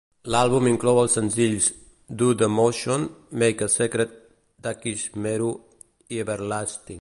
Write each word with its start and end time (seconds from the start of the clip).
L'àlbum 0.33 0.67
inclou 0.69 0.99
els 1.01 1.17
senzills 1.17 1.67
Do 2.21 2.29
the 2.39 2.49
Motion, 2.61 3.05
Make 3.43 3.67
a 3.69 3.75
Secret, 3.75 4.17
Dakishimeru 4.69 5.53
i 6.17 6.23
Everlasting. 6.25 6.87